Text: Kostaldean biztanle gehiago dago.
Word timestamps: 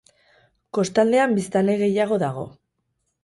Kostaldean 0.77 1.35
biztanle 1.39 1.77
gehiago 1.83 2.19
dago. 2.27 2.47